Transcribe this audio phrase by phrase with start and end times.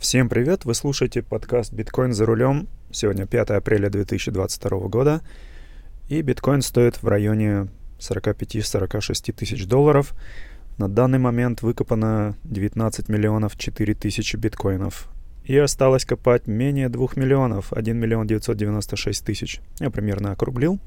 [0.00, 0.64] Всем привет!
[0.64, 2.68] Вы слушаете подкаст «Биткоин за рулем».
[2.90, 5.20] Сегодня 5 апреля 2022 года.
[6.08, 10.14] И биткоин стоит в районе 45-46 тысяч долларов.
[10.78, 15.10] На данный момент выкопано 19 миллионов 4 тысячи биткоинов.
[15.44, 19.60] И осталось копать менее 2 миллионов, 1 миллион 996 тысяч.
[19.80, 20.80] Я примерно округлил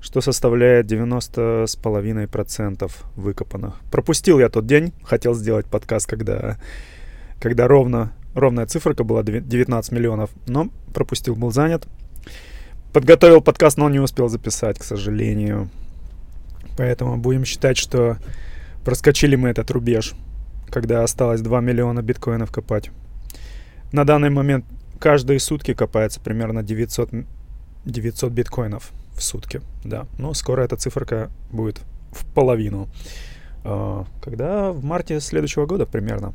[0.00, 3.80] что составляет 90,5% выкопанных.
[3.90, 6.56] Пропустил я тот день, хотел сделать подкаст, когда,
[7.40, 11.86] когда ровно, ровная циферка была 19 миллионов, но пропустил, был занят.
[12.92, 15.68] Подготовил подкаст, но не успел записать, к сожалению.
[16.76, 18.18] Поэтому будем считать, что
[18.84, 20.14] проскочили мы этот рубеж,
[20.70, 22.90] когда осталось 2 миллиона биткоинов копать.
[23.92, 24.64] На данный момент
[24.98, 27.10] каждые сутки копается примерно 900,
[27.84, 30.06] 900 биткоинов в сутки, да.
[30.18, 31.80] Но скоро эта циферка будет
[32.12, 32.88] в половину.
[33.64, 36.32] А, когда в марте следующего года примерно.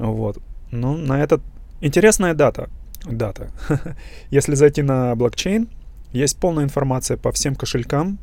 [0.00, 0.38] Вот.
[0.70, 1.42] Ну, на этот...
[1.80, 2.70] Интересная дата.
[3.04, 3.50] Дата.
[4.30, 5.68] Если зайти на блокчейн,
[6.12, 8.18] есть полная информация по всем кошелькам,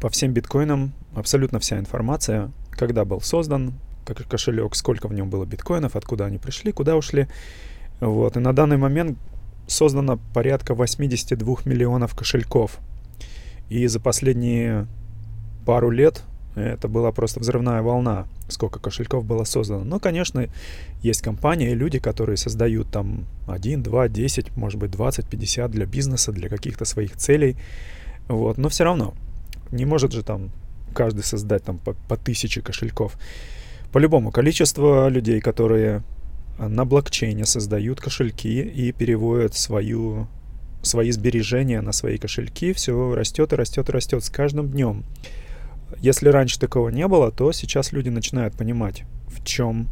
[0.00, 3.74] по всем биткоинам, абсолютно вся информация, когда был создан
[4.28, 7.28] кошелек, сколько в нем было биткоинов, откуда они пришли, куда ушли.
[8.00, 8.36] Вот.
[8.36, 9.18] И на данный момент
[9.66, 12.78] создано порядка 82 миллионов кошельков.
[13.70, 14.86] И за последние
[15.64, 16.22] пару лет
[16.56, 19.84] это была просто взрывная волна, сколько кошельков было создано.
[19.84, 20.48] Но, конечно,
[21.02, 25.86] есть компании и люди, которые создают там 1, 2, 10, может быть 20, 50 для
[25.86, 27.56] бизнеса, для каких-то своих целей.
[28.28, 28.56] Вот.
[28.56, 29.14] Но все равно,
[29.70, 30.50] не может же там
[30.94, 33.18] каждый создать там по, по тысяче кошельков.
[33.92, 36.02] По-любому, количество людей, которые
[36.58, 40.26] на блокчейне создают кошельки и переводят свою
[40.82, 45.04] свои сбережения на свои кошельки, все растет и растет и растет с каждым днем.
[46.00, 49.88] Если раньше такого не было, то сейчас люди начинают понимать, в чем,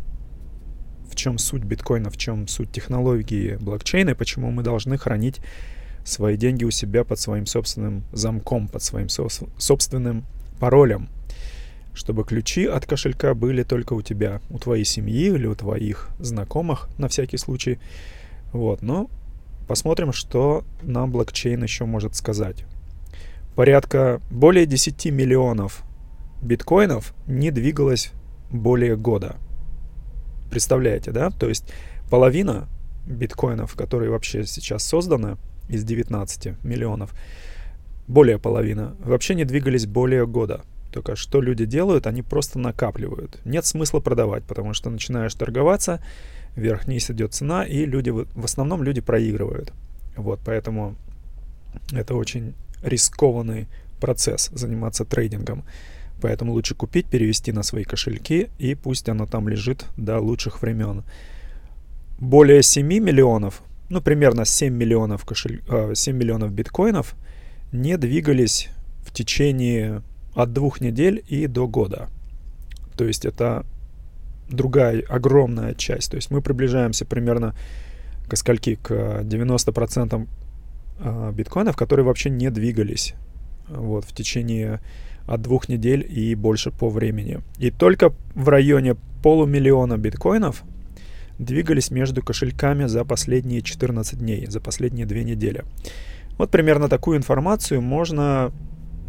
[1.11, 5.41] в чем суть биткоина, в чем суть технологии блокчейна, и почему мы должны хранить
[6.05, 10.25] свои деньги у себя под своим собственным замком, под своим со- собственным
[10.61, 11.09] паролем,
[11.95, 16.89] чтобы ключи от кошелька были только у тебя, у твоей семьи или у твоих знакомых,
[16.99, 17.79] на всякий случай.
[18.53, 19.09] Вот, но
[19.67, 22.65] Посмотрим, что нам блокчейн еще может сказать.
[23.55, 25.84] Порядка более 10 миллионов
[26.45, 28.13] биткоинов не двигалось
[28.51, 29.37] более года.
[30.51, 31.31] Представляете, да?
[31.31, 31.73] То есть
[32.11, 32.69] половина
[33.07, 35.37] биткоинов, которые вообще сейчас созданы
[35.69, 37.15] из 19 миллионов,
[38.07, 40.63] более половины, вообще не двигались более года.
[40.93, 43.41] Только что люди делают, они просто накапливают.
[43.45, 46.05] Нет смысла продавать, потому что начинаешь торговаться,
[46.55, 49.73] вверх-вниз идет цена, и люди, в основном люди проигрывают.
[50.17, 50.95] Вот, поэтому
[51.91, 53.67] это очень рискованный
[54.01, 55.65] процесс заниматься трейдингом.
[56.25, 61.05] Поэтому лучше купить, перевести на свои кошельки, и пусть оно там лежит до лучших времен.
[62.19, 65.61] Более 7 миллионов, ну примерно 7 миллионов, кошель...
[65.69, 67.15] 7 а, миллионов биткоинов
[67.73, 68.71] не двигались
[69.05, 70.01] в течение
[70.35, 72.09] от двух недель и до года.
[72.97, 73.67] То есть это
[74.49, 76.11] другая огромная часть.
[76.13, 77.55] То есть мы приближаемся примерно
[78.31, 78.77] к скольки?
[78.77, 80.27] К 90%
[81.01, 83.15] а, биткоинов, которые вообще не двигались
[83.69, 84.81] вот, в течение
[85.27, 87.41] от двух недель и больше по времени.
[87.59, 90.65] И только в районе полумиллиона биткоинов
[91.39, 95.65] двигались между кошельками за последние 14 дней, за последние две недели.
[96.39, 98.53] Вот примерно такую информацию можно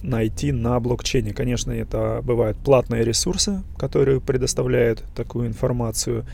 [0.01, 1.33] найти на блокчейне.
[1.33, 6.25] Конечно, это бывают платные ресурсы, которые предоставляют такую информацию.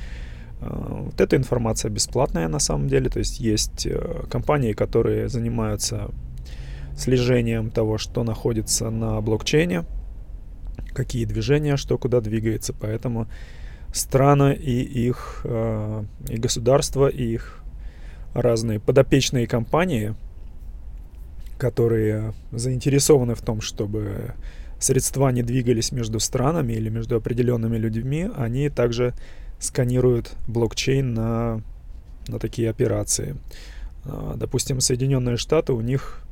[0.60, 6.12] А, вот эта информация бесплатная на самом деле, то есть есть э, компании, которые занимаются
[6.98, 9.86] слежением того, что находится на блокчейне,
[10.94, 13.28] какие движения, что куда двигается, поэтому
[13.94, 17.64] страны и их э, и государства и их
[18.34, 20.16] разные подопечные компании
[21.62, 24.34] которые заинтересованы в том, чтобы
[24.80, 29.14] средства не двигались между странами или между определенными людьми, они также
[29.60, 31.62] сканируют блокчейн на,
[32.28, 33.36] на такие операции.
[34.06, 36.24] А, допустим, Соединенные Штаты, у них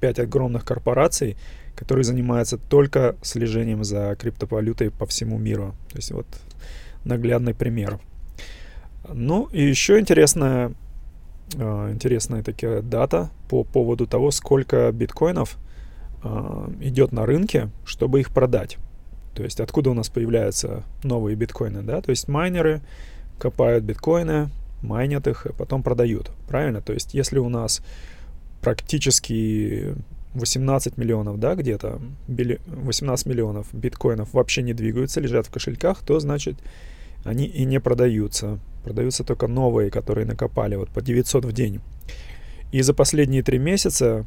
[0.00, 1.36] пять огромных корпораций,
[1.74, 5.74] которые занимаются только слежением за криптовалютой по всему миру.
[5.90, 6.26] То есть вот
[7.04, 7.98] наглядный пример.
[9.08, 10.74] Ну и еще интересная
[11.54, 15.56] а, интересная такая дата по поводу того, сколько биткоинов
[16.22, 18.78] а, идет на рынке, чтобы их продать.
[19.34, 22.00] То есть откуда у нас появляются новые биткоины, да?
[22.00, 22.80] То есть майнеры
[23.38, 24.50] копают биткоины,
[24.82, 26.30] майнят их, и потом продают.
[26.48, 26.80] Правильно?
[26.80, 27.82] То есть если у нас
[28.60, 29.94] практически
[30.34, 36.56] 18 миллионов, да, где-то 18 миллионов биткоинов вообще не двигаются, лежат в кошельках, то значит
[37.24, 38.58] они и не продаются.
[38.84, 41.80] Продаются только новые, которые накопали вот по 900 в день.
[42.70, 44.24] И за последние три месяца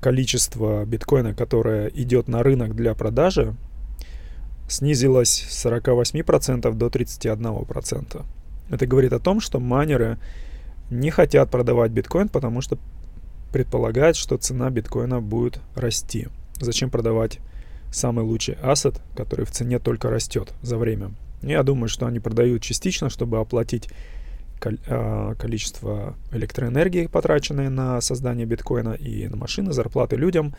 [0.00, 3.54] количество биткоина, которое идет на рынок для продажи,
[4.68, 8.24] снизилось с 48% до 31%.
[8.70, 10.18] Это говорит о том, что майнеры
[10.90, 12.78] не хотят продавать биткоин, потому что
[13.52, 16.28] предполагают, что цена биткоина будет расти.
[16.60, 17.38] Зачем продавать
[17.92, 21.12] самый лучший ассет, который в цене только растет за время?
[21.42, 23.88] Я думаю, что они продают частично, чтобы оплатить
[24.64, 30.54] а, количество электроэнергии, потраченной на создание биткоина и на машины, зарплаты людям.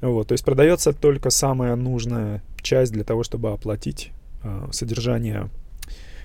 [0.00, 4.12] Вот, то есть продается только самая нужная часть для того, чтобы оплатить
[4.42, 5.50] э, содержание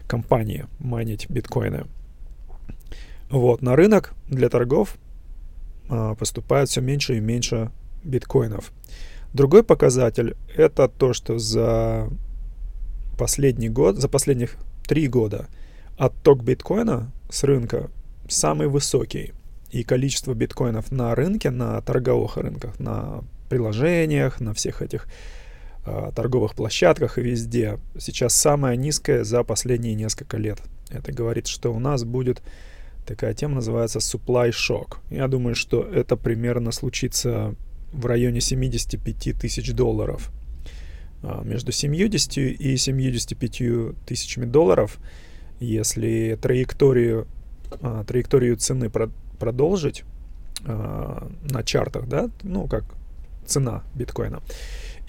[0.08, 1.86] компании, майнить биткоины.
[3.30, 4.98] Вот, на рынок для торгов
[5.88, 7.72] поступает все меньше и меньше
[8.04, 8.72] биткоинов.
[9.34, 12.10] Другой показатель— это то, что за
[13.18, 14.56] последний год, за последних
[14.88, 15.48] три года
[15.98, 17.90] отток биткоина с рынка
[18.28, 19.34] самый высокий.
[19.72, 25.08] И количество биткоинов на рынке, на торговых рынках, на приложениях, на всех этих
[25.86, 30.62] э, торговых площадках и везде сейчас самая низкая за последние несколько лет.
[30.90, 32.42] Это говорит, что у нас будет
[33.06, 34.98] такая тема, называется supply shock.
[35.10, 37.56] Я думаю, что это примерно случится
[37.92, 40.32] в районе 75 тысяч долларов.
[41.24, 44.98] А, между 70 и 75 тысячами долларов,
[45.60, 47.28] если траекторию,
[47.82, 48.90] а, траекторию цены
[49.40, 50.04] продолжить
[50.66, 52.84] а, на чартах, да, ну как
[53.46, 54.42] цена биткоина,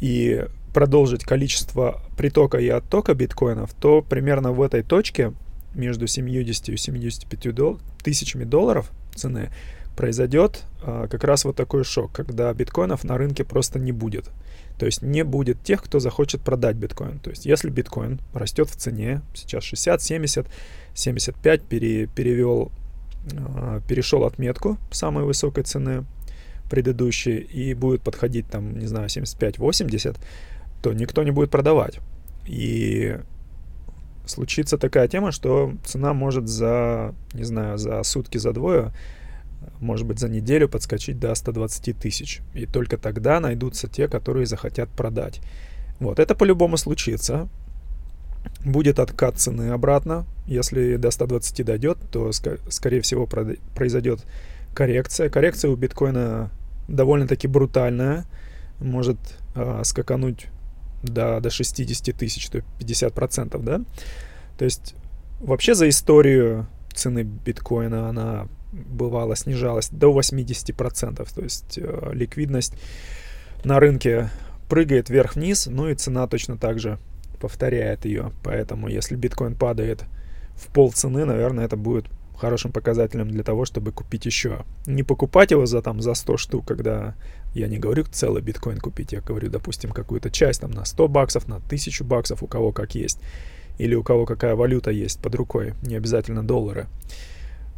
[0.00, 5.32] и продолжить количество притока и оттока биткоинов, то примерно в этой точке
[5.76, 9.50] между 70 и 75 дол- тысячами долларов цены
[9.96, 14.30] произойдет а, как раз вот такой шок, когда биткоинов на рынке просто не будет.
[14.78, 17.18] То есть не будет тех, кто захочет продать биткоин.
[17.18, 20.46] То есть если биткоин растет в цене, сейчас 60, 70,
[20.94, 22.70] 75 пере, перевел,
[23.32, 26.04] э, перешел отметку самой высокой цены,
[26.70, 30.18] предыдущие и будет подходить там, не знаю, 75-80,
[30.82, 32.00] то никто не будет продавать.
[32.46, 33.16] И
[34.26, 38.92] случится такая тема, что цена может за, не знаю, за сутки, за двое,
[39.80, 42.40] может быть, за неделю подскочить до 120 тысяч.
[42.54, 45.40] И только тогда найдутся те, которые захотят продать.
[46.00, 47.48] Вот, это по-любому случится.
[48.64, 50.26] Будет откат цены обратно.
[50.46, 54.24] Если до 120 дойдет, то, скорее всего, произойдет
[54.74, 55.28] коррекция.
[55.28, 56.50] Коррекция у биткоина
[56.88, 58.24] довольно-таки брутальная.
[58.78, 59.18] Может
[59.54, 60.46] э, скакануть
[61.06, 63.80] до, до 60 тысяч, то 50%, да?
[64.58, 64.94] То есть
[65.40, 71.34] вообще за историю цены биткоина она бывало снижалась до 80%.
[71.34, 72.74] То есть э, ликвидность
[73.64, 74.30] на рынке
[74.68, 76.98] прыгает вверх-вниз, ну и цена точно так же
[77.40, 78.32] повторяет ее.
[78.42, 80.04] Поэтому если биткоин падает
[80.56, 84.64] в пол цены, наверное, это будет хорошим показателем для того, чтобы купить еще.
[84.86, 87.14] Не покупать его за, там, за 100 штук, когда
[87.54, 91.48] я не говорю целый биткоин купить, я говорю, допустим, какую-то часть там на 100 баксов,
[91.48, 93.18] на 1000 баксов, у кого как есть.
[93.78, 96.86] Или у кого какая валюта есть под рукой, не обязательно доллары.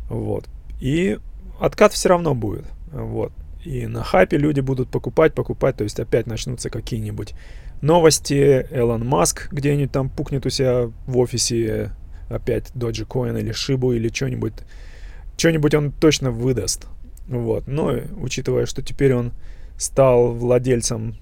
[0.08, 0.48] Вот.
[0.80, 1.18] И
[1.60, 2.64] откат все равно будет.
[2.92, 3.32] Вот.
[3.64, 7.34] И на хайпе люди будут покупать, покупать, то есть опять начнутся какие-нибудь
[7.80, 11.92] новости, Элон Маск где-нибудь там пукнет у себя в офисе
[12.28, 14.54] опять Dogecoin или Шибу или что-нибудь,
[15.36, 16.86] что-нибудь он точно выдаст.
[17.28, 17.66] Вот.
[17.66, 19.32] Но учитывая, что теперь он
[19.76, 21.16] стал владельцем,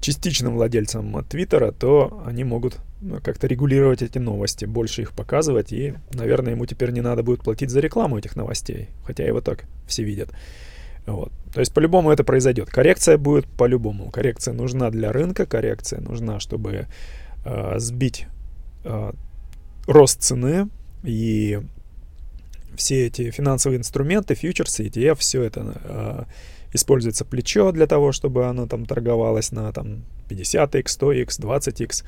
[0.00, 5.94] частичным владельцем Твиттера, то они могут ну, как-то регулировать эти новости, больше их показывать, и,
[6.12, 10.04] наверное, ему теперь не надо будет платить за рекламу этих новостей, хотя его так все
[10.04, 10.30] видят.
[11.06, 11.32] Вот.
[11.54, 12.70] То есть по-любому это произойдет.
[12.70, 14.10] Коррекция будет по-любому.
[14.10, 16.86] Коррекция нужна для рынка, коррекция нужна, чтобы
[17.44, 18.26] э, сбить
[18.84, 19.12] э,
[19.86, 20.68] рост цены
[21.02, 21.60] и
[22.76, 26.24] все эти финансовые инструменты, фьючерсы, ETF, все это э,
[26.72, 32.04] используется плечо для того, чтобы оно там торговалось на там 50x, 100x, 20x.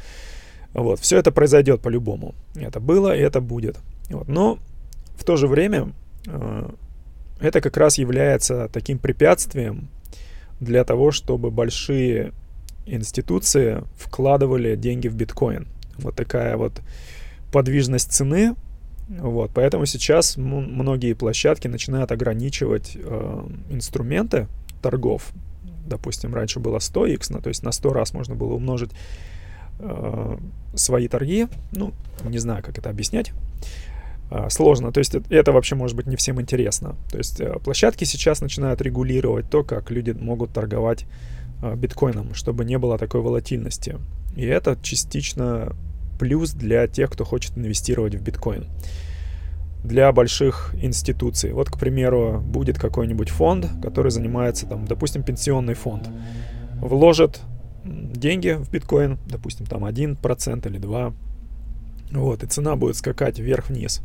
[0.73, 2.35] Вот, все это произойдет по-любому.
[2.55, 3.79] Это было и это будет.
[4.09, 4.29] Вот.
[4.29, 4.59] Но
[5.17, 5.93] в то же время
[6.27, 6.71] э,
[7.41, 9.89] это как раз является таким препятствием
[10.61, 12.33] для того, чтобы большие
[12.87, 15.67] институции вкладывали деньги в биткоин.
[15.99, 16.81] Вот такая вот
[17.53, 18.55] подвижность цены.
[19.09, 24.49] Вот, поэтому сейчас многие площадки начинают ограничивать э, инструменты
[24.81, 25.33] торгов.
[25.87, 28.91] Допустим, раньше было 100x, ну, то есть на 100 раз можно было умножить
[29.81, 30.39] э,
[30.75, 31.49] свои торги.
[31.73, 31.93] Ну,
[32.25, 33.33] не знаю, как это объяснять.
[34.33, 34.93] Э, сложно.
[34.93, 36.97] То есть это вообще может быть не всем интересно.
[37.11, 41.05] То есть э, площадки сейчас начинают регулировать то, как люди могут торговать
[41.63, 43.99] э, биткоином, чтобы не было такой волатильности.
[44.35, 45.75] И это частично
[46.19, 48.67] плюс для тех, кто хочет инвестировать в биткоин.
[49.85, 51.53] Для больших институций.
[51.53, 56.09] Вот, к примеру, будет какой-нибудь фонд, который занимается, там, допустим, пенсионный фонд.
[56.81, 57.41] Вложит
[57.85, 61.15] деньги в биткоин, допустим, там 1% или 2%,
[62.13, 64.03] вот, и цена будет скакать вверх-вниз.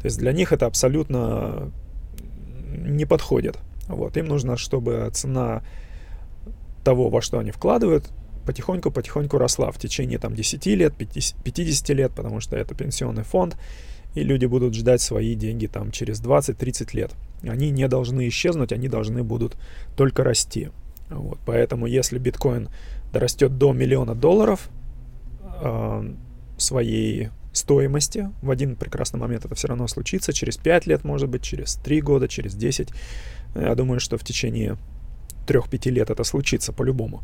[0.00, 1.72] То есть для них это абсолютно
[2.70, 3.58] не подходит.
[3.88, 5.62] Вот, им нужно, чтобы цена
[6.84, 8.08] того, во что они вкладывают,
[8.48, 13.58] потихоньку-потихоньку росла в течение там 10 лет, 50 лет, потому что это пенсионный фонд,
[14.14, 17.12] и люди будут ждать свои деньги там через 20-30 лет.
[17.42, 19.56] Они не должны исчезнуть, они должны будут
[19.96, 20.70] только расти.
[21.10, 22.70] Вот, поэтому если биткоин
[23.12, 24.70] дорастет до миллиона долларов
[25.62, 26.14] э,
[26.56, 28.30] своей стоимости.
[28.42, 30.32] В один прекрасный момент это все равно случится.
[30.32, 32.88] Через 5 лет, может быть, через 3 года, через 10.
[33.54, 34.76] Я думаю, что в течение
[35.46, 37.22] 3-5 лет это случится по-любому.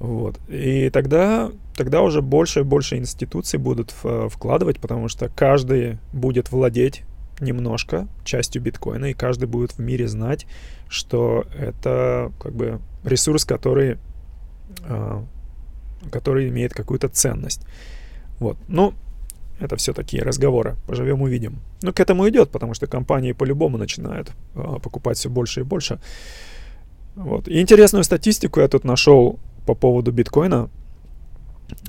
[0.00, 0.40] Вот.
[0.48, 3.94] И тогда, тогда уже больше и больше институций будут
[4.30, 7.04] вкладывать, потому что каждый будет владеть
[7.40, 10.46] немножко частью биткоина, и каждый будет в мире знать,
[10.88, 13.98] что это как бы ресурс, который,
[14.84, 15.24] а,
[16.10, 17.62] который имеет какую-то ценность.
[18.38, 18.56] Вот.
[18.68, 18.94] Ну,
[19.58, 20.76] это все такие разговоры.
[20.86, 21.60] Поживем, увидим.
[21.82, 26.00] Ну, к этому идет, потому что компании по-любому начинают э, покупать все больше и больше.
[27.14, 27.46] Вот.
[27.48, 29.38] И интересную статистику я тут нашел
[29.70, 30.68] по поводу биткоина.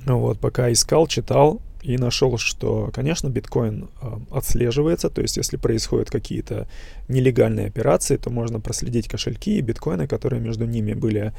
[0.05, 6.11] Вот, пока искал, читал и нашел, что, конечно, биткоин э, отслеживается, то есть если происходят
[6.11, 6.67] какие-то
[7.07, 11.33] нелегальные операции, то можно проследить кошельки и биткоины, которые между ними были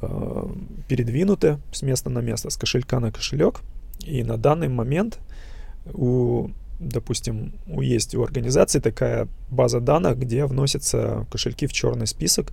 [0.00, 0.46] э,
[0.86, 3.60] передвинуты с места на место, с кошелька на кошелек.
[4.06, 5.18] И на данный момент
[5.92, 12.52] у, допустим, у есть у организации такая база данных, где вносятся кошельки в черный список.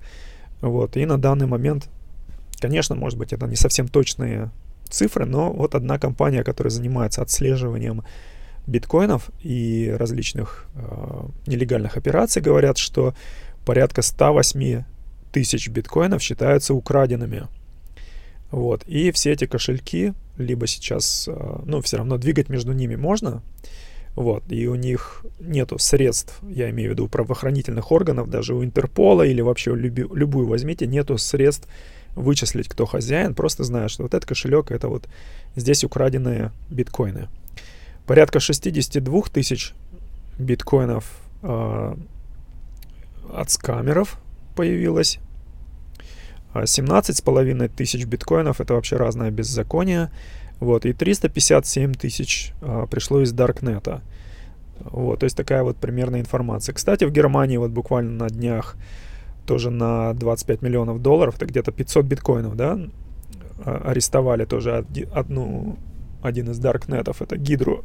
[0.62, 1.90] Вот, и на данный момент,
[2.60, 4.52] конечно, может быть, это не совсем точные
[4.90, 8.04] цифры, но вот одна компания, которая занимается отслеживанием
[8.68, 13.14] биткоинов и различных э, нелегальных операций, говорят, что
[13.66, 14.84] порядка 108
[15.32, 17.48] тысяч биткоинов считаются украденными.
[18.52, 18.84] Вот.
[18.88, 23.44] И все эти кошельки либо сейчас, э, ну, все равно двигать между ними можно,
[24.16, 29.24] вот, и у них нету средств, я имею в виду правоохранительных органов, даже у Интерпола
[29.24, 31.70] или вообще любую возьмите, нету средств
[32.16, 35.08] вычислить, кто хозяин, просто зная, что вот этот кошелек, это вот
[35.56, 37.28] здесь украденные биткоины.
[38.06, 39.74] Порядка 62 тысяч
[40.38, 41.06] биткоинов
[41.44, 41.96] э,
[43.34, 44.20] от скамеров
[44.56, 45.20] появилось
[46.54, 50.12] 17,5 а тысяч биткоинов— это вообще разное беззаконие.
[50.60, 54.02] Вот, и 357 тысяч а, пришло из Даркнета.
[54.80, 56.74] Вот, то есть такая вот примерная информация.
[56.74, 58.76] Кстати, в Германии вот буквально на днях
[59.50, 62.80] тоже на 25 миллионов долларов, это где-то 500 биткоинов, да,
[63.66, 65.78] а, арестовали тоже одну,
[66.22, 67.84] один из Даркнетов, это Гидру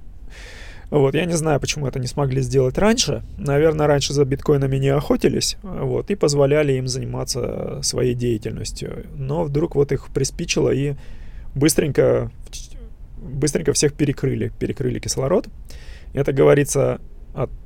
[0.90, 3.22] вот, я не знаю, почему это не смогли сделать раньше.
[3.38, 9.06] Наверное, раньше за биткоинами не охотились, вот, и позволяли им заниматься своей деятельностью.
[9.16, 10.94] Но вдруг вот их приспичило и
[11.54, 12.30] быстренько,
[13.16, 15.48] быстренько всех перекрыли, перекрыли кислород.
[16.12, 17.00] Это говорится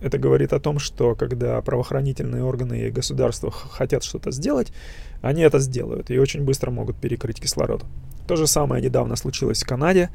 [0.00, 4.72] это говорит о том, что когда правоохранительные органы и государства хотят что-то сделать,
[5.20, 7.84] они это сделают и очень быстро могут перекрыть кислород.
[8.26, 10.10] То же самое недавно случилось в Канаде,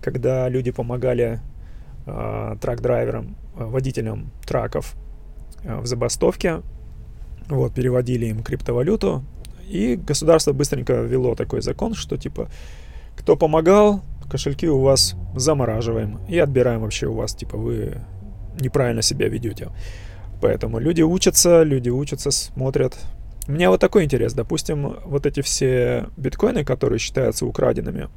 [0.00, 1.40] когда люди помогали
[2.06, 4.94] э, трак-драйверам, э, водителям траков
[5.62, 6.62] э, в забастовке.
[7.48, 9.24] Вот, переводили им криптовалюту.
[9.68, 12.48] И государство быстренько ввело такой закон, что типа,
[13.16, 17.98] кто помогал, кошельки у вас замораживаем и отбираем вообще у вас, типа, вы
[18.60, 19.68] неправильно себя ведете.
[20.40, 22.96] Поэтому люди учатся, люди учатся, смотрят.
[23.46, 24.34] У меня вот такой интерес.
[24.34, 28.08] Допустим, вот эти все биткоины, которые считаются украденными.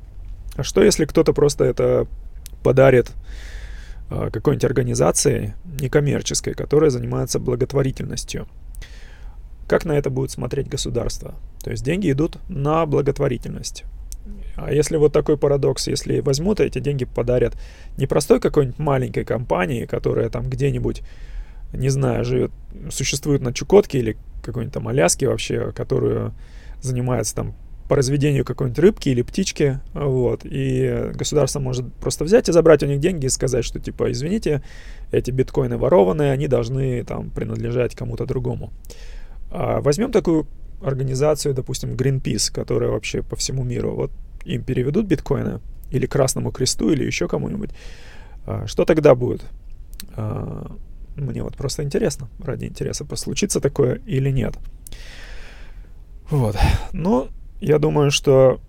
[0.55, 2.07] А что если кто-то просто это
[2.63, 3.11] подарит
[4.11, 8.47] Э, какой-нибудь организации некоммерческой, которая занимается благотворительностью.
[9.67, 11.35] Как на это будет смотреть государство?
[11.63, 13.85] То есть деньги идут на благотворительность.
[14.55, 17.57] А если вот такой парадокс, если возьмут, эти деньги подарят
[17.97, 21.01] не простой какой-нибудь маленькой компании, которая там где-нибудь,
[21.73, 22.51] не знаю, живет,
[22.89, 26.33] существует на Чукотке или какой-нибудь там Аляске вообще, которую
[26.81, 27.55] занимается там
[27.87, 32.85] по разведению какой-нибудь рыбки или птички, вот, и государство может просто взять и забрать у
[32.85, 34.63] них деньги и сказать, что, типа, извините,
[35.11, 38.71] эти биткоины ворованные, они должны, там, принадлежать кому-то другому.
[39.49, 40.47] А возьмем такую
[40.81, 44.11] организацию, допустим, Greenpeace, которая вообще по всему миру, вот,
[44.45, 45.59] им переведут биткоины,
[45.91, 47.71] или Красному Кресту, или еще кому-нибудь,
[48.45, 49.43] а, что тогда будет?
[50.15, 50.75] А,
[51.15, 54.55] мне вот просто интересно, ради интереса, случится такое или нет.
[56.29, 56.57] Вот.
[56.93, 57.27] Но
[57.59, 58.59] я думаю, что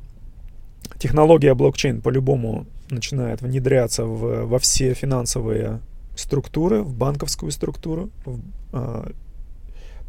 [0.99, 5.81] технология блокчейн по-любому начинает внедряться в, во все финансовые
[6.17, 8.11] структуры, в банковскую структуру.
[8.27, 8.41] В,
[8.73, 9.11] э,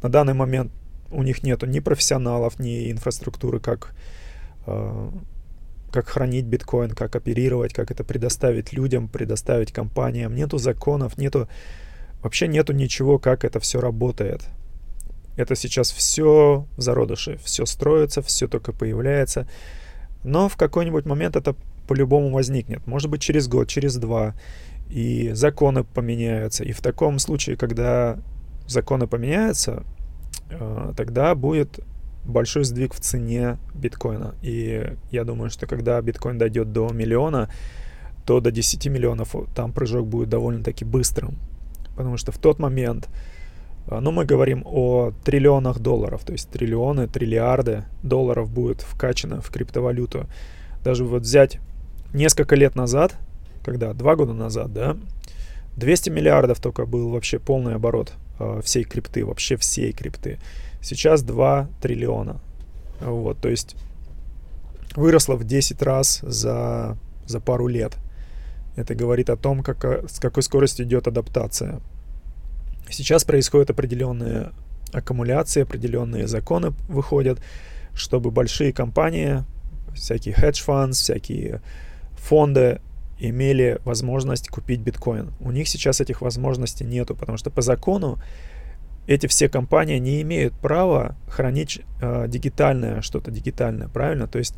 [0.01, 0.72] на данный момент
[1.12, 3.95] у них нету ни профессионалов, ни инфраструктуры, как,
[4.65, 5.10] э,
[5.91, 10.36] как хранить биткоин, как оперировать, как это предоставить людям, предоставить компаниям.
[10.36, 11.48] Нету законов, нету
[12.22, 14.48] вообще нету ничего, как это все работает.
[15.36, 19.48] Это сейчас все в зародыше, все строится, все только появляется.
[20.24, 21.55] Но в какой-нибудь момент это
[21.88, 22.86] по-любому возникнет.
[22.88, 24.36] Может быть, через год, через два.
[24.89, 26.63] И законы поменяются.
[26.63, 28.19] И в таком случае, когда
[28.67, 29.83] законы поменяются,
[30.95, 31.79] тогда будет
[32.25, 34.36] большой сдвиг в цене биткоина.
[34.41, 37.50] И я думаю, что когда биткоин дойдет до миллиона,
[38.25, 41.38] то до 10 миллионов там прыжок будет довольно-таки быстрым.
[41.95, 43.10] Потому что в тот момент
[43.88, 49.50] а, ну, мы говорим о триллионах долларов, то есть триллионы, триллиарды долларов будет вкачано в
[49.50, 50.27] криптовалюту.
[50.83, 51.60] Даже вот взять
[52.13, 53.15] несколько лет назад,
[53.63, 54.98] когда, два года назад, да,
[55.77, 60.39] 200 миллиардов только был вообще полный оборот э, всей крипты, вообще всей крипты.
[60.81, 62.41] Сейчас 2 триллиона.
[62.99, 63.75] Вот, то есть
[64.95, 67.97] выросло в 10 раз за, за пару лет.
[68.75, 71.79] Это говорит о том, как, с какой скоростью идет адаптация
[72.89, 74.51] Сейчас происходят определенные
[74.91, 77.39] аккумуляции, определенные законы выходят,
[77.95, 79.43] чтобы большие компании,
[79.95, 81.61] всякие hedge-funds, всякие
[82.11, 82.81] фонды
[83.29, 85.33] имели возможность купить биткоин.
[85.39, 88.19] У них сейчас этих возможностей нету, потому что по закону
[89.07, 94.27] эти все компании не имеют права хранить э, дигитальное что-то дигитальное, правильно?
[94.27, 94.55] То есть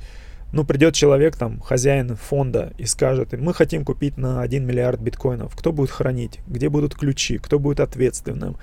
[0.52, 5.56] ну, придет человек, там, хозяин фонда и скажет, мы хотим купить на 1 миллиард биткоинов.
[5.56, 6.40] Кто будет хранить?
[6.48, 7.40] Где будут ключи?
[7.40, 8.58] Кто будет ответственным?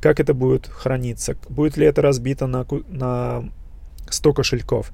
[0.00, 1.36] Как это будет храниться?
[1.48, 3.50] Будет ли это разбито на, на
[4.08, 4.92] 100 кошельков?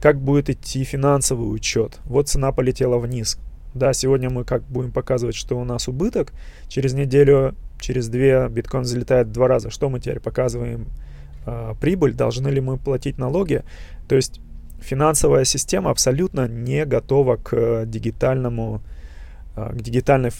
[0.00, 2.00] Как будет идти финансовый учет?
[2.04, 3.38] Вот цена полетела вниз.
[3.78, 6.32] Да, сегодня мы как будем показывать, что у нас убыток.
[6.68, 9.70] Через неделю, через две биткоин залетает два раза.
[9.70, 10.86] Что мы теперь показываем?
[11.46, 12.14] Э, прибыль.
[12.14, 13.62] Должны ли мы платить налоги?
[14.08, 14.40] То есть
[14.80, 18.82] финансовая система абсолютно не готова к э, дигитальному,
[19.56, 20.32] э, к дигитальной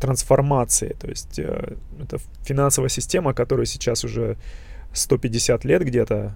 [0.00, 0.96] трансформации.
[1.00, 4.36] То есть э, это финансовая система, которая сейчас уже
[4.92, 6.34] 150 лет где-то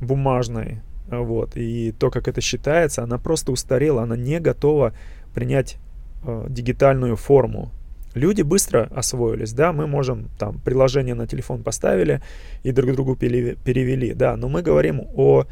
[0.00, 4.94] бумажной, вот, и то, как это считается, она просто устарела, она не готова
[5.34, 5.76] принять
[6.24, 7.70] э, дигитальную форму.
[8.14, 12.20] Люди быстро освоились, да, мы можем там приложение на телефон поставили
[12.62, 15.44] и друг другу перевели, да, но мы говорим о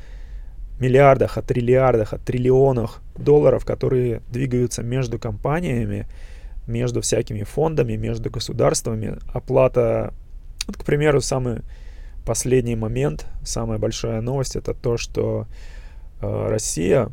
[0.78, 6.06] миллиардах, о триллиардах, о триллионах долларов, которые двигаются между компаниями,
[6.66, 9.18] между всякими фондами, между государствами.
[9.32, 10.12] Оплата,
[10.66, 11.60] вот, к примеру, самый
[12.24, 15.46] последний момент, самая большая новость, это то, что
[16.20, 17.08] э, Россия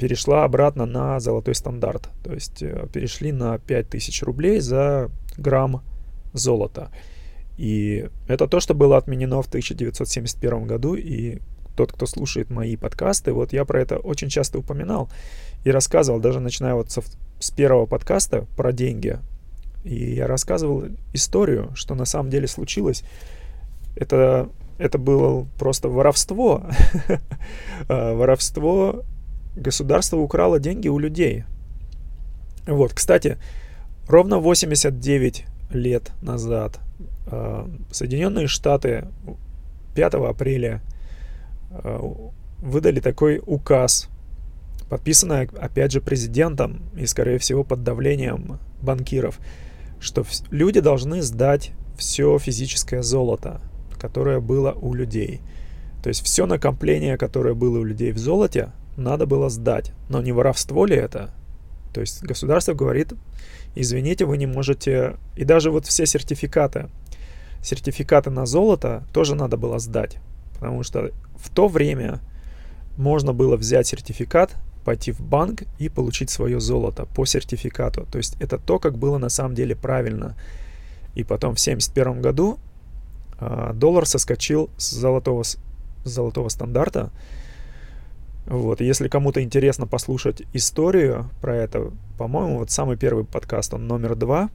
[0.00, 2.08] перешла обратно на золотой стандарт.
[2.24, 5.82] То есть э, перешли на 5000 рублей за грамм
[6.32, 6.90] золота.
[7.58, 11.40] И это то, что было отменено в 1971 году, и
[11.76, 15.10] тот, кто слушает мои подкасты, вот я про это очень часто упоминал
[15.64, 17.02] и рассказывал, даже начиная вот со,
[17.38, 19.18] с первого подкаста про деньги.
[19.84, 23.02] И я рассказывал историю, что на самом деле случилось.
[23.96, 26.62] Это, это было просто воровство.
[27.88, 29.04] А, воровство.
[29.60, 31.44] Государство украло деньги у людей.
[32.66, 33.38] Вот, кстати,
[34.08, 36.80] ровно 89 лет назад
[37.26, 39.06] а, Соединенные Штаты
[39.94, 40.82] 5 апреля
[41.70, 42.00] Э,
[42.58, 44.08] выдали такой указ,
[44.90, 49.38] подписанный, опять же, президентом и, скорее всего, под давлением банкиров,
[49.98, 53.60] что люди должны сдать все физическое золото,
[53.98, 55.40] которое было у людей.
[56.02, 59.92] То есть все накопление, которое было у людей в золоте, надо было сдать.
[60.08, 61.30] Но не воровство ли это?
[61.92, 63.12] То есть государство говорит,
[63.74, 65.16] извините, вы не можете...
[65.36, 66.88] И даже вот все сертификаты,
[67.62, 70.18] сертификаты на золото тоже надо было сдать.
[70.54, 72.20] Потому что в то время
[72.96, 78.06] можно было взять сертификат, пойти в банк и получить свое золото по сертификату.
[78.10, 80.36] То есть это то, как было на самом деле правильно.
[81.14, 82.58] И потом в 1971 году
[83.38, 85.58] э, доллар соскочил с золотого, с
[86.04, 87.10] золотого стандарта.
[88.46, 94.16] Вот, если кому-то интересно послушать историю про это, по-моему, вот самый первый подкаст, он номер
[94.16, 94.50] два.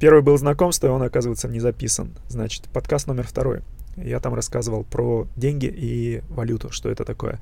[0.00, 2.10] Первый был знакомство, и он, оказывается, не записан.
[2.28, 3.60] Значит, подкаст номер второй.
[3.96, 7.40] Я там рассказывал про деньги и валюту, что это такое.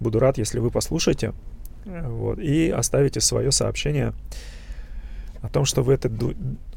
[0.00, 1.32] Буду рад, если вы послушаете
[1.86, 4.12] вот, и оставите свое сообщение
[5.40, 6.10] о том, что вы, это,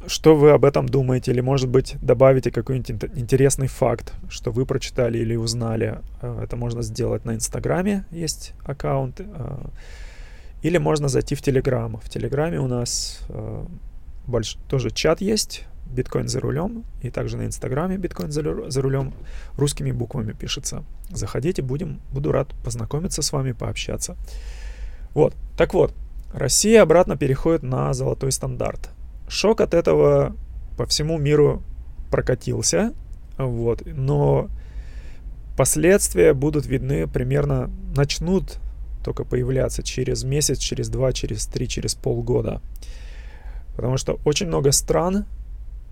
[0.06, 5.18] что вы об этом думаете, или, может быть, добавите какой-нибудь интересный факт, что вы прочитали
[5.18, 5.98] или узнали.
[6.20, 9.56] Э, это можно сделать на Инстаграме, есть аккаунт, э,
[10.62, 11.96] Или можно зайти в Телеграм.
[12.02, 13.64] В Телеграме у нас э,
[14.26, 14.56] больш...
[14.68, 19.12] тоже чат есть, биткоин за рулем, и также на Инстаграме биткоин за, за рулем
[19.56, 20.84] русскими буквами пишется.
[21.10, 24.16] Заходите, будем, буду рад познакомиться с вами, пообщаться.
[25.14, 25.92] Вот, так вот,
[26.32, 28.90] Россия обратно переходит на золотой стандарт.
[29.28, 30.36] Шок от этого
[30.76, 31.62] по всему миру
[32.10, 32.94] прокатился,
[33.38, 34.48] вот, но
[35.56, 38.58] последствия будут видны примерно, начнут
[39.04, 42.60] только появляться через месяц, через два, через три, через полгода.
[43.74, 45.26] Потому что очень много стран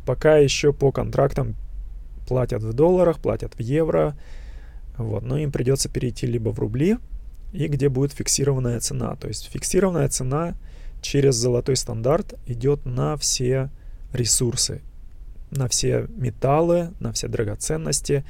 [0.06, 1.56] пока еще по контрактам
[2.26, 4.16] платят в долларах, платят в евро,
[4.96, 6.98] вот, но им придется перейти либо в рубли,
[7.52, 9.16] и где будет фиксированная цена.
[9.16, 10.54] То есть фиксированная цена
[11.02, 13.70] через золотой стандарт идет на все
[14.12, 14.82] ресурсы,
[15.50, 18.24] на все металлы, на все драгоценности,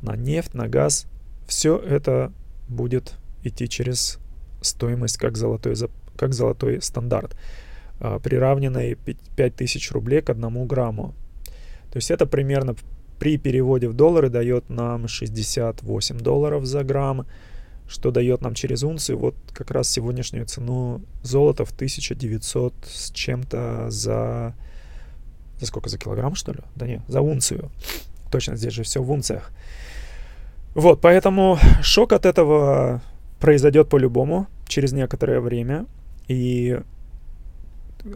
[0.00, 1.06] на нефть, на газ.
[1.46, 2.32] Все это
[2.68, 4.18] будет идти через
[4.60, 5.74] стоимость как золотой,
[6.16, 7.36] как золотой стандарт,
[8.00, 8.96] а, приравненной
[9.36, 11.14] 5000 рублей к одному грамму.
[11.90, 12.74] То есть это примерно
[13.18, 17.26] при переводе в доллары дает нам 68 долларов за грамм,
[17.92, 23.90] что дает нам через унцию вот как раз сегодняшнюю цену золота в 1900 с чем-то
[23.90, 24.54] за...
[25.60, 25.90] За сколько?
[25.90, 26.60] За килограмм, что ли?
[26.74, 27.70] Да нет, за унцию.
[28.30, 29.52] Точно, здесь же все в унциях.
[30.74, 33.02] Вот, поэтому шок от этого
[33.38, 35.84] произойдет по-любому через некоторое время.
[36.28, 36.80] И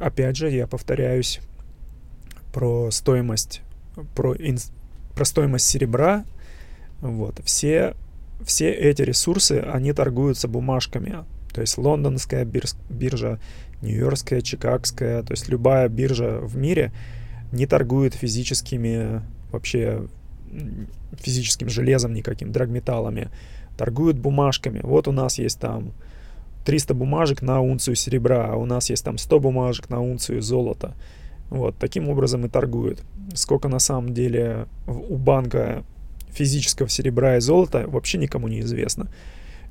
[0.00, 1.40] опять же, я повторяюсь
[2.50, 3.60] про стоимость,
[4.14, 4.58] про, ин,
[5.14, 6.24] про стоимость серебра.
[7.02, 7.94] Вот, все,
[8.44, 11.24] все эти ресурсы, они торгуются бумажками.
[11.52, 13.40] То есть лондонская бирж, биржа,
[13.82, 16.92] нью-йоркская, чикагская, то есть любая биржа в мире
[17.52, 20.06] не торгует физическими вообще
[21.18, 23.30] физическим железом никаким, драгметаллами
[23.76, 24.80] торгуют бумажками.
[24.82, 25.92] Вот у нас есть там
[26.64, 30.94] 300 бумажек на унцию серебра, а у нас есть там 100 бумажек на унцию золота.
[31.50, 33.02] Вот, таким образом и торгуют.
[33.34, 35.84] Сколько на самом деле у банка
[36.36, 39.08] физического серебра и золота, вообще никому не известно.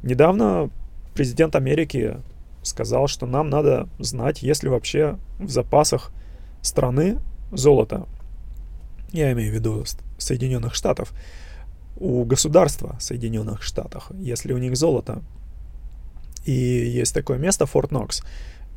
[0.04, 0.70] Недавно
[1.14, 2.18] президент Америки
[2.64, 6.12] сказал, что нам надо знать, есть ли вообще в запасах
[6.62, 7.20] страны
[7.52, 8.08] золото.
[9.12, 9.86] Я имею в виду
[10.18, 11.14] Соединенных Штатов
[11.98, 15.22] у государства Соединенных Штатов, если у них золото.
[16.46, 18.24] И есть такое место, Форт Нокс,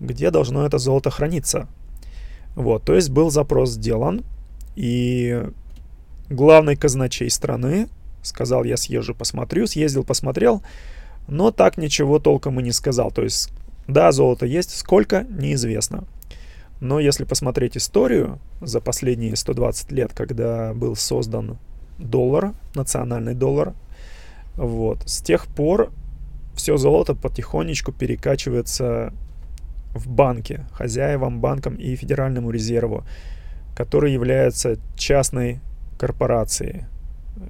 [0.00, 1.66] где должно это золото храниться.
[2.54, 4.24] Вот, то есть был запрос сделан,
[4.76, 5.50] и
[6.30, 7.88] главный казначей страны
[8.22, 10.62] сказал, я съезжу, посмотрю, съездил, посмотрел,
[11.26, 13.10] но так ничего толком и не сказал.
[13.10, 13.50] То есть,
[13.86, 16.04] да, золото есть, сколько, неизвестно.
[16.80, 21.58] Но если посмотреть историю за последние 120 лет, когда был создан
[21.98, 23.74] доллар, национальный доллар.
[24.54, 25.02] Вот.
[25.08, 25.90] С тех пор
[26.54, 29.12] все золото потихонечку перекачивается
[29.94, 33.04] в банки, хозяевам банкам и Федеральному резерву,
[33.76, 35.60] который является частной
[35.98, 36.84] корпорацией,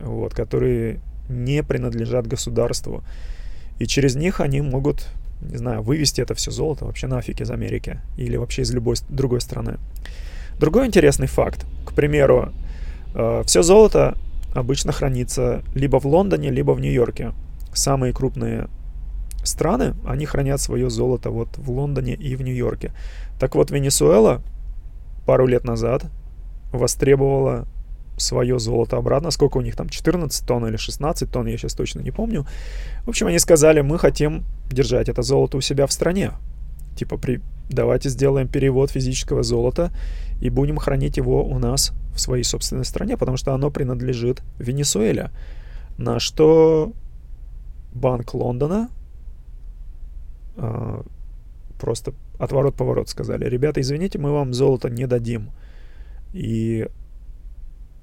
[0.01, 3.05] вот, которые не принадлежат государству.
[3.79, 5.09] И через них они могут,
[5.41, 9.41] не знаю, вывести это все золото вообще нафиг из Америки или вообще из любой другой
[9.41, 9.79] страны.
[10.59, 11.65] Другой интересный факт.
[11.87, 12.53] К примеру,
[13.15, 14.17] э, все золото
[14.55, 17.33] обычно хранится либо в Лондоне, либо в Нью-Йорке.
[17.73, 18.69] Самые крупные
[19.45, 22.93] страны, они хранят свое золото вот в Лондоне и в Нью-Йорке.
[23.39, 24.43] Так вот, Венесуэла
[25.27, 26.07] пару лет назад
[26.73, 27.67] востребовала
[28.19, 29.31] свое золото обратно.
[29.31, 32.47] Сколько у них там, 14 тонн или 16 тонн, я сейчас точно не помню.
[33.05, 36.33] В общем, они сказали, мы хотим держать это золото у себя в стране.
[36.97, 37.41] Типа, при...
[37.69, 39.91] давайте сделаем перевод физического золота
[40.41, 45.31] и будем хранить его у нас в своей собственной стране, потому что оно принадлежит Венесуэле.
[45.97, 46.93] На что
[47.93, 48.89] Банк Лондона
[50.57, 51.03] э,
[51.79, 55.51] просто отворот-поворот сказали, ребята, извините, мы вам золото не дадим.
[56.33, 56.89] И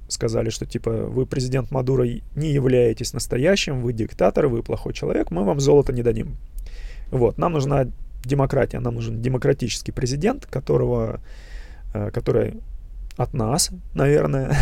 [0.08, 5.44] сказали, что типа вы президент Мадуро не являетесь настоящим, вы диктатор, вы плохой человек, мы
[5.44, 6.38] вам золото не дадим.
[7.12, 7.88] Вот, нам нужна
[8.24, 11.22] демократия, нам нужен демократический президент, которого,
[11.94, 12.56] э, который
[13.18, 14.56] от нас, наверное,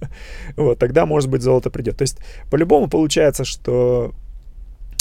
[0.56, 1.96] вот, тогда, может быть, золото придет.
[1.96, 2.18] То есть,
[2.50, 4.12] по-любому получается, что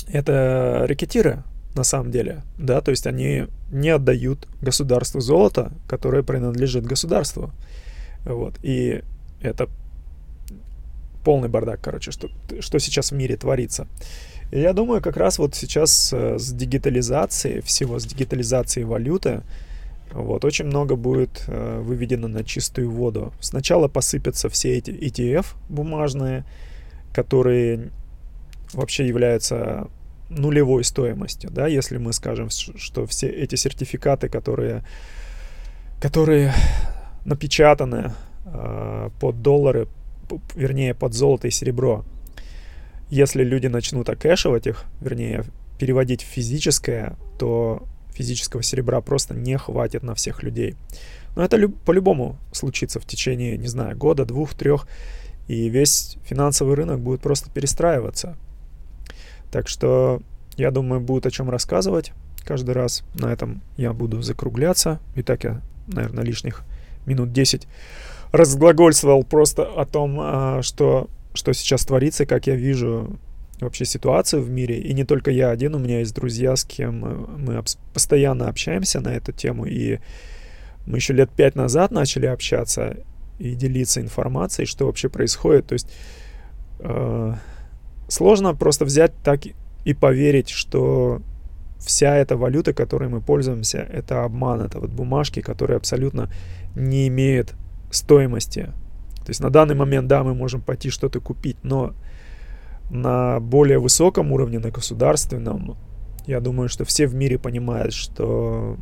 [0.07, 1.43] это рекетиры,
[1.75, 7.51] на самом деле, да, то есть они не отдают государству золото, которое принадлежит государству,
[8.25, 9.01] вот, и
[9.41, 9.67] это
[11.23, 13.87] полный бардак, короче, что, что сейчас в мире творится.
[14.51, 19.41] И я думаю, как раз вот сейчас э, с дигитализацией всего, с дигитализацией валюты,
[20.11, 23.33] вот, очень много будет э, выведено на чистую воду.
[23.39, 26.45] Сначала посыпятся все эти ETF бумажные,
[27.13, 27.89] которые
[28.73, 29.87] вообще являются
[30.29, 34.83] нулевой стоимостью, да, если мы скажем, что все эти сертификаты, которые,
[35.99, 36.53] которые
[37.25, 38.13] напечатаны
[38.45, 39.87] э, под доллары,
[40.55, 42.05] вернее, под золото и серебро,
[43.09, 45.45] если люди начнут окэшивать их, вернее,
[45.79, 50.75] переводить в физическое, то физического серебра просто не хватит на всех людей.
[51.35, 54.87] Но это по-любому случится в течение, не знаю, года, двух, трех,
[55.47, 58.37] и весь финансовый рынок будет просто перестраиваться.
[59.51, 60.21] Так что,
[60.57, 62.11] я думаю, будет о чем рассказывать
[62.45, 63.03] каждый раз.
[63.13, 64.99] На этом я буду закругляться.
[65.15, 66.63] И так я, наверное, лишних
[67.05, 67.67] минут 10
[68.33, 73.19] разглагольствовал просто о том, а, что что сейчас творится, как я вижу
[73.59, 74.79] вообще ситуацию в мире.
[74.79, 76.99] И не только я один, у меня есть друзья, с кем
[77.37, 79.65] мы постоянно общаемся на эту тему.
[79.65, 79.99] И
[80.85, 82.97] мы еще лет пять назад начали общаться
[83.39, 85.67] и делиться информацией, что вообще происходит.
[85.67, 85.91] То есть
[86.79, 87.33] э,
[88.09, 89.41] сложно просто взять так
[89.85, 91.21] и поверить, что
[91.79, 96.31] вся эта валюта, которой мы пользуемся, это обман, это вот бумажки, которые абсолютно
[96.75, 97.55] не имеют
[97.95, 98.71] стоимости.
[99.17, 101.93] То есть на данный момент, да, мы можем пойти что-то купить, но
[102.89, 105.77] на более высоком уровне, на государственном,
[106.25, 108.77] я думаю, что все в мире понимают, что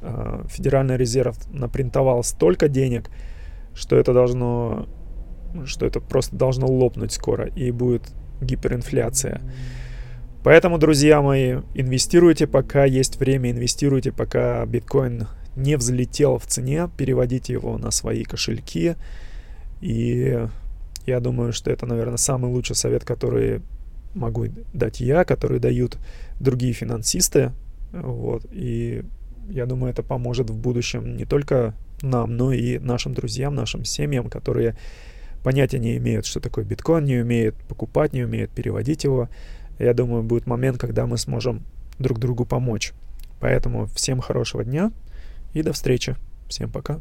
[0.00, 3.10] э, Федеральный резерв напринтовал столько денег,
[3.74, 4.86] что это должно,
[5.64, 9.40] что это просто должно лопнуть скоро и будет гиперинфляция.
[10.44, 17.52] Поэтому, друзья мои, инвестируйте, пока есть время, инвестируйте, пока биткоин не взлетел в цене, переводите
[17.52, 18.96] его на свои кошельки,
[19.80, 20.46] и
[21.06, 23.62] я думаю, что это, наверное, самый лучший совет, который
[24.14, 25.98] могу дать я, который дают
[26.38, 27.52] другие финансисты.
[27.92, 28.46] Вот.
[28.52, 29.04] И
[29.48, 34.28] я думаю, это поможет в будущем не только нам, но и нашим друзьям, нашим семьям,
[34.28, 34.76] которые
[35.42, 39.28] понятия не имеют, что такое биткоин, не умеют покупать, не умеют переводить его.
[39.78, 41.62] Я думаю, будет момент, когда мы сможем
[41.98, 42.92] друг другу помочь.
[43.40, 44.92] Поэтому всем хорошего дня
[45.52, 46.16] и до встречи.
[46.48, 47.00] Всем пока.